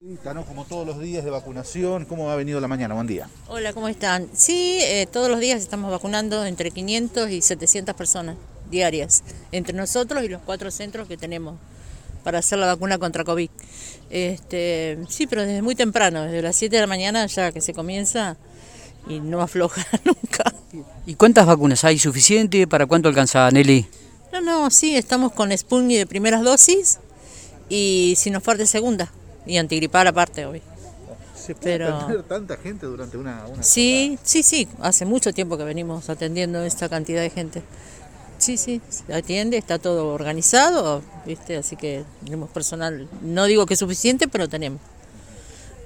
¿no? 0.00 0.44
Como 0.46 0.64
todos 0.64 0.86
los 0.86 1.00
días 1.00 1.24
de 1.24 1.30
vacunación, 1.30 2.04
¿cómo 2.04 2.30
ha 2.30 2.36
venido 2.36 2.60
la 2.60 2.68
mañana? 2.68 2.94
Buen 2.94 3.08
día. 3.08 3.28
Hola, 3.48 3.72
¿cómo 3.72 3.88
están? 3.88 4.28
Sí, 4.32 4.78
eh, 4.82 5.08
todos 5.10 5.28
los 5.28 5.40
días 5.40 5.60
estamos 5.60 5.90
vacunando 5.90 6.46
entre 6.46 6.70
500 6.70 7.28
y 7.30 7.42
700 7.42 7.96
personas 7.96 8.36
diarias, 8.70 9.24
entre 9.50 9.74
nosotros 9.74 10.22
y 10.22 10.28
los 10.28 10.40
cuatro 10.42 10.70
centros 10.70 11.08
que 11.08 11.16
tenemos 11.16 11.56
para 12.22 12.38
hacer 12.38 12.60
la 12.60 12.66
vacuna 12.66 12.98
contra 12.98 13.24
COVID. 13.24 13.50
Este, 14.08 14.98
sí, 15.08 15.26
pero 15.26 15.42
desde 15.42 15.62
muy 15.62 15.74
temprano, 15.74 16.22
desde 16.22 16.42
las 16.42 16.54
7 16.54 16.76
de 16.76 16.80
la 16.80 16.86
mañana 16.86 17.26
ya 17.26 17.50
que 17.50 17.60
se 17.60 17.74
comienza 17.74 18.36
y 19.08 19.18
no 19.18 19.40
afloja 19.40 19.84
nunca. 20.04 20.54
¿Y 21.06 21.16
cuántas 21.16 21.44
vacunas 21.44 21.82
hay 21.82 21.98
suficiente? 21.98 22.68
¿Para 22.68 22.86
cuánto 22.86 23.08
alcanza 23.08 23.50
Nelly? 23.50 23.88
No, 24.32 24.42
no, 24.42 24.70
sí, 24.70 24.94
estamos 24.94 25.32
con 25.32 25.56
Sputnik 25.56 25.98
de 25.98 26.06
primeras 26.06 26.44
dosis 26.44 27.00
y 27.68 28.14
Sinopharm 28.16 28.58
de 28.58 28.66
segunda 28.66 29.10
y 29.48 29.56
antigripal 29.58 30.06
aparte 30.06 30.46
hoy. 30.46 30.62
¿Se 31.34 31.54
puede 31.54 31.78
Pero- 31.78 31.96
atender 31.96 32.22
tanta 32.24 32.56
gente 32.58 32.86
durante 32.86 33.16
una, 33.16 33.44
una 33.46 33.62
Sí, 33.62 34.18
sí, 34.22 34.42
sí, 34.42 34.68
hace 34.80 35.04
mucho 35.06 35.32
tiempo 35.32 35.56
que 35.56 35.64
venimos 35.64 36.08
atendiendo 36.10 36.62
esta 36.62 36.88
cantidad 36.88 37.22
de 37.22 37.30
gente. 37.30 37.62
Sí, 38.38 38.56
sí, 38.56 38.80
se 38.88 39.12
atiende, 39.12 39.56
está 39.56 39.78
todo 39.78 40.12
organizado, 40.14 41.02
¿viste? 41.26 41.56
Así 41.56 41.74
que 41.74 42.04
tenemos 42.24 42.50
personal, 42.50 43.08
no 43.22 43.46
digo 43.46 43.66
que 43.66 43.74
es 43.74 43.80
suficiente, 43.80 44.28
pero 44.28 44.48
tenemos. 44.48 44.80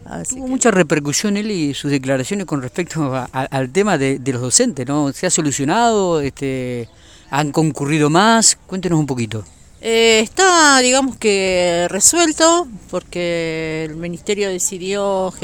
Así 0.04 0.34
Tuvo 0.34 0.44
que- 0.46 0.50
mucha 0.50 0.70
repercusión 0.70 1.36
él 1.36 1.50
y 1.50 1.74
sus 1.74 1.90
declaraciones 1.90 2.44
con 2.46 2.60
respecto 2.60 3.14
a- 3.14 3.28
a- 3.32 3.44
al 3.44 3.70
tema 3.70 3.96
de, 3.98 4.18
de 4.18 4.32
los 4.32 4.42
docentes, 4.42 4.86
¿no? 4.86 5.12
¿Se 5.12 5.26
ha 5.26 5.30
solucionado? 5.30 6.20
Este, 6.20 6.88
¿Han 7.30 7.52
concurrido 7.52 8.10
más? 8.10 8.58
Cuéntenos 8.66 8.98
un 8.98 9.06
poquito. 9.06 9.44
Eh, 9.84 10.20
está, 10.20 10.78
digamos 10.78 11.16
que 11.16 11.88
resuelto, 11.90 12.68
porque 12.88 13.84
el 13.90 13.96
ministerio 13.96 14.48
decidió 14.48 15.34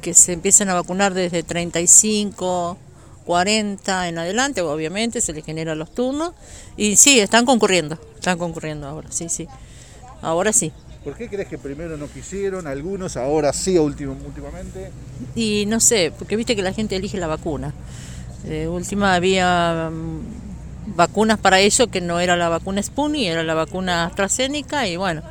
que 0.00 0.14
se 0.14 0.34
empiecen 0.34 0.68
a 0.68 0.74
vacunar 0.74 1.14
desde 1.14 1.42
35, 1.42 2.78
40 3.26 4.08
en 4.08 4.18
adelante, 4.18 4.60
obviamente 4.60 5.20
se 5.20 5.32
les 5.32 5.44
generan 5.44 5.80
los 5.80 5.92
turnos, 5.92 6.32
y 6.76 6.94
sí, 6.94 7.18
están 7.18 7.44
concurriendo, 7.44 7.98
están 8.14 8.38
concurriendo 8.38 8.86
ahora, 8.86 9.10
sí, 9.10 9.28
sí, 9.28 9.48
ahora 10.22 10.52
sí. 10.52 10.70
¿Por 11.02 11.16
qué 11.16 11.28
crees 11.28 11.48
que 11.48 11.58
primero 11.58 11.96
no 11.96 12.06
quisieron 12.06 12.68
algunos, 12.68 13.16
ahora 13.16 13.52
sí 13.52 13.78
último, 13.78 14.16
últimamente? 14.24 14.92
Y 15.34 15.64
no 15.66 15.80
sé, 15.80 16.12
porque 16.16 16.36
viste 16.36 16.54
que 16.54 16.62
la 16.62 16.72
gente 16.72 16.94
elige 16.94 17.18
la 17.18 17.26
vacuna. 17.26 17.74
De 18.44 18.68
última 18.68 19.14
había 19.14 19.90
mm, 19.90 20.47
vacunas 20.94 21.38
para 21.38 21.60
ello 21.60 21.88
que 21.88 22.00
no 22.00 22.20
era 22.20 22.36
la 22.36 22.48
vacuna 22.48 22.82
Sputnik, 22.82 23.26
era 23.26 23.42
la 23.42 23.54
vacuna 23.54 24.06
AstraZeneca 24.06 24.86
y 24.86 24.96
bueno, 24.96 25.22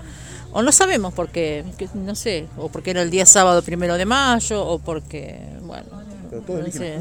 o 0.51 0.61
no 0.61 0.71
sabemos 0.71 1.13
por 1.13 1.29
qué, 1.29 1.63
que 1.77 1.87
no 1.93 2.15
sé, 2.15 2.47
o 2.57 2.69
porque 2.69 2.91
era 2.91 3.01
el 3.01 3.09
día 3.09 3.25
sábado 3.25 3.61
primero 3.61 3.95
de 3.95 4.05
mayo 4.05 4.65
o 4.65 4.79
porque, 4.79 5.39
bueno, 5.61 5.87
Pero 6.45 6.63
no 6.63 6.71
sé. 6.71 6.99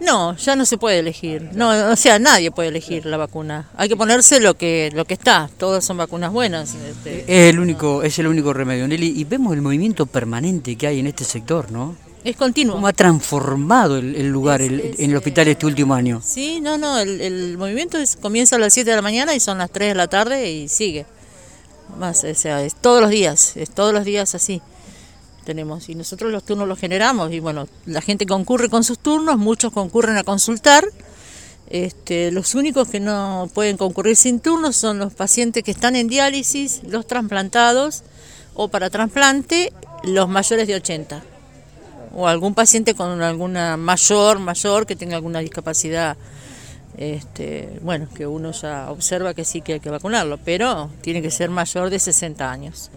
No, 0.00 0.36
ya 0.36 0.56
no 0.56 0.66
se 0.66 0.78
puede 0.78 0.98
elegir. 0.98 1.50
No, 1.52 1.92
o 1.92 1.96
sea, 1.96 2.18
nadie 2.18 2.50
puede 2.50 2.70
elegir 2.70 3.06
la 3.06 3.16
vacuna. 3.16 3.68
Hay 3.76 3.88
que 3.88 3.96
ponerse 3.96 4.40
lo 4.40 4.54
que 4.54 4.90
lo 4.92 5.04
que 5.04 5.14
está. 5.14 5.48
Todas 5.58 5.84
son 5.84 5.96
vacunas 5.96 6.32
buenas. 6.32 6.74
este. 6.74 7.20
Es 7.20 7.52
el 7.52 7.60
único, 7.60 8.02
es 8.02 8.18
el 8.18 8.26
único 8.26 8.52
remedio, 8.52 8.88
Nelly. 8.88 9.14
Y 9.16 9.24
vemos 9.24 9.54
el 9.54 9.62
movimiento 9.62 10.06
permanente 10.06 10.74
que 10.76 10.88
hay 10.88 10.98
en 10.98 11.06
este 11.06 11.22
sector, 11.22 11.70
¿no? 11.70 11.94
Es 12.24 12.36
continuo. 12.36 12.76
¿Cómo 12.76 12.86
ha 12.86 12.92
transformado 12.92 13.98
el, 13.98 14.14
el 14.14 14.28
lugar 14.28 14.62
Es- 14.62 14.70
el- 14.70 14.80
es, 14.80 15.00
en 15.00 15.10
el 15.10 15.16
hospital 15.16 15.48
este 15.48 15.66
último 15.66 15.94
año? 15.94 16.20
Sí, 16.24 16.60
no, 16.60 16.78
no, 16.78 16.98
el, 16.98 17.20
el 17.20 17.58
movimiento 17.58 17.98
es- 17.98 18.16
comienza 18.16 18.56
a 18.56 18.58
las 18.60 18.72
7 18.72 18.90
de 18.90 18.96
la 18.96 19.02
mañana 19.02 19.34
y 19.34 19.40
son 19.40 19.58
las 19.58 19.70
3 19.70 19.88
de 19.88 19.94
la 19.94 20.06
tarde 20.08 20.50
y 20.50 20.68
sigue. 20.68 21.04
Más, 21.98 22.22
o 22.24 22.34
sea, 22.34 22.62
es 22.62 22.74
todos 22.76 23.00
los 23.00 23.10
días, 23.10 23.56
es 23.56 23.70
todos 23.70 23.92
los 23.92 24.04
días 24.04 24.34
así. 24.34 24.62
Tenemos, 25.44 25.88
y 25.88 25.96
nosotros 25.96 26.30
los 26.30 26.44
turnos 26.44 26.68
los 26.68 26.78
generamos, 26.78 27.32
y 27.32 27.40
bueno, 27.40 27.66
la 27.86 28.00
gente 28.00 28.26
concurre 28.26 28.68
con 28.68 28.84
sus 28.84 29.00
turnos, 29.00 29.36
muchos 29.38 29.72
concurren 29.72 30.16
a 30.16 30.22
consultar. 30.22 30.84
Este, 31.68 32.30
los 32.30 32.54
únicos 32.54 32.86
que 32.88 33.00
no 33.00 33.50
pueden 33.52 33.76
concurrir 33.76 34.14
sin 34.16 34.38
turnos 34.38 34.76
son 34.76 34.98
los 35.00 35.12
pacientes 35.14 35.64
que 35.64 35.70
están 35.72 35.96
en 35.96 36.06
diálisis, 36.06 36.82
los 36.86 37.06
trasplantados 37.06 38.02
o 38.54 38.68
para 38.68 38.90
trasplante, 38.90 39.72
los 40.04 40.28
mayores 40.28 40.68
de 40.68 40.76
80 40.76 41.24
o 42.14 42.28
algún 42.28 42.54
paciente 42.54 42.94
con 42.94 43.20
alguna 43.22 43.76
mayor, 43.76 44.38
mayor, 44.38 44.86
que 44.86 44.96
tenga 44.96 45.16
alguna 45.16 45.40
discapacidad, 45.40 46.16
este, 46.96 47.78
bueno, 47.82 48.06
que 48.14 48.26
uno 48.26 48.52
ya 48.52 48.90
observa 48.90 49.34
que 49.34 49.44
sí 49.44 49.62
que 49.62 49.74
hay 49.74 49.80
que 49.80 49.90
vacunarlo, 49.90 50.38
pero 50.44 50.90
tiene 51.00 51.22
que 51.22 51.30
ser 51.30 51.50
mayor 51.50 51.90
de 51.90 51.98
60 51.98 52.50
años. 52.50 52.90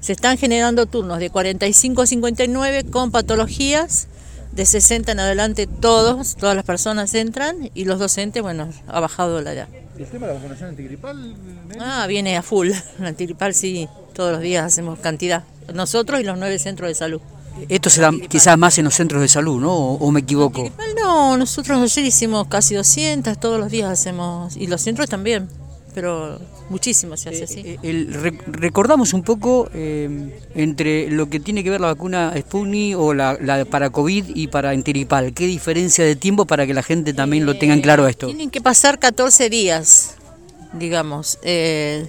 Se 0.00 0.12
están 0.12 0.38
generando 0.38 0.86
turnos 0.86 1.18
de 1.18 1.30
45 1.30 2.02
a 2.02 2.06
59 2.06 2.84
con 2.84 3.10
patologías, 3.10 4.08
de 4.52 4.66
60 4.66 5.12
en 5.12 5.20
adelante 5.20 5.66
todos, 5.66 6.36
todas 6.36 6.56
las 6.56 6.64
personas 6.64 7.14
entran 7.14 7.70
y 7.74 7.84
los 7.84 7.98
docentes, 7.98 8.42
bueno, 8.42 8.68
ha 8.88 9.00
bajado 9.00 9.40
la 9.42 9.52
edad. 9.52 9.68
¿Y 9.98 10.02
el 10.02 10.08
tema 10.08 10.26
de 10.26 10.32
la 10.32 10.38
vacunación 10.38 10.70
antigripal? 10.70 11.36
Ah, 11.78 12.06
viene 12.08 12.36
a 12.36 12.42
full, 12.42 12.70
la 12.98 13.08
antigripal 13.08 13.54
sí, 13.54 13.88
todos 14.14 14.32
los 14.32 14.40
días 14.40 14.64
hacemos 14.64 14.98
cantidad, 14.98 15.44
nosotros 15.74 16.20
y 16.20 16.24
los 16.24 16.38
nueve 16.38 16.58
centros 16.58 16.88
de 16.88 16.94
salud. 16.94 17.20
Esto 17.68 17.90
se 17.90 18.00
da 18.00 18.10
quizás 18.28 18.56
más 18.58 18.78
en 18.78 18.84
los 18.84 18.94
centros 18.94 19.20
de 19.22 19.28
salud, 19.28 19.60
¿no? 19.60 19.72
¿O, 19.74 19.94
o 19.94 20.10
me 20.10 20.20
equivoco? 20.20 20.70
No, 20.96 21.36
nosotros 21.36 21.80
ayer 21.80 22.04
hicimos 22.06 22.46
casi 22.48 22.74
200, 22.74 23.38
todos 23.38 23.58
los 23.60 23.70
días 23.70 23.90
hacemos, 23.90 24.56
y 24.56 24.66
los 24.66 24.80
centros 24.82 25.08
también, 25.08 25.48
pero 25.94 26.38
muchísimo 26.68 27.16
se 27.16 27.30
hace 27.30 27.44
así. 27.44 27.60
Eh, 27.64 27.78
el- 27.82 28.14
re- 28.14 28.38
recordamos 28.46 29.12
un 29.12 29.22
poco 29.22 29.68
eh, 29.74 30.38
entre 30.54 31.10
lo 31.10 31.28
que 31.28 31.40
tiene 31.40 31.64
que 31.64 31.70
ver 31.70 31.80
la 31.80 31.88
vacuna 31.88 32.32
Sputnik 32.38 32.96
o 32.96 33.12
la, 33.14 33.36
la 33.40 33.64
para 33.64 33.90
COVID 33.90 34.26
y 34.34 34.46
para 34.46 34.70
antiripal. 34.70 35.32
¿Qué 35.34 35.46
diferencia 35.46 36.04
de 36.04 36.14
tiempo 36.16 36.46
para 36.46 36.66
que 36.66 36.74
la 36.74 36.82
gente 36.82 37.12
también 37.12 37.44
lo 37.46 37.56
tenga 37.58 37.74
en 37.74 37.80
claro 37.82 38.06
esto? 38.06 38.26
Tienen 38.26 38.50
que 38.50 38.60
pasar 38.60 38.98
14 39.00 39.50
días, 39.50 40.14
digamos, 40.72 41.38
eh, 41.42 42.06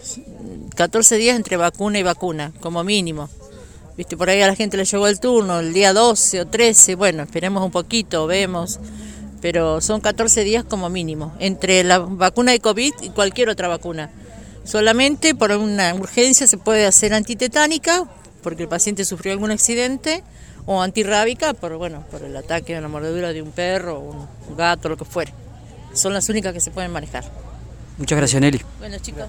14 0.75 1.17
días 1.17 1.35
entre 1.35 1.57
vacuna 1.57 1.97
y 1.99 2.03
vacuna, 2.03 2.51
como 2.59 2.83
mínimo. 2.83 3.29
Viste, 3.97 4.15
por 4.17 4.29
ahí 4.29 4.41
a 4.41 4.47
la 4.47 4.55
gente 4.55 4.77
le 4.77 4.85
llegó 4.85 5.07
el 5.07 5.19
turno 5.19 5.59
el 5.59 5.73
día 5.73 5.93
12 5.93 6.41
o 6.41 6.47
13, 6.47 6.95
bueno, 6.95 7.23
esperemos 7.23 7.63
un 7.63 7.71
poquito, 7.71 8.25
vemos, 8.25 8.79
pero 9.41 9.81
son 9.81 9.99
14 10.01 10.43
días 10.43 10.63
como 10.63 10.89
mínimo, 10.89 11.33
entre 11.39 11.83
la 11.83 11.99
vacuna 11.99 12.53
de 12.53 12.59
COVID 12.59 12.93
y 13.01 13.09
cualquier 13.09 13.49
otra 13.49 13.67
vacuna. 13.67 14.09
Solamente 14.63 15.35
por 15.35 15.51
una 15.51 15.93
urgencia 15.93 16.47
se 16.47 16.57
puede 16.57 16.85
hacer 16.85 17.13
antitetánica, 17.13 18.05
porque 18.41 18.63
el 18.63 18.69
paciente 18.69 19.03
sufrió 19.05 19.33
algún 19.33 19.51
accidente, 19.51 20.23
o 20.65 20.81
antirrábica, 20.81 21.53
por, 21.53 21.75
bueno, 21.77 22.05
por 22.11 22.23
el 22.23 22.35
ataque 22.37 22.77
o 22.77 22.81
la 22.81 22.87
mordedura 22.87 23.33
de 23.33 23.41
un 23.41 23.51
perro, 23.51 23.99
un 23.99 24.55
gato, 24.55 24.89
lo 24.89 24.97
que 24.97 25.05
fuere. 25.05 25.33
Son 25.93 26.13
las 26.13 26.29
únicas 26.29 26.53
que 26.53 26.59
se 26.59 26.71
pueden 26.71 26.91
manejar. 26.91 27.25
Muchas 27.97 28.17
gracias, 28.17 28.41
Nelly. 28.41 28.61
Bueno, 28.79 28.97
chicos. 28.99 29.25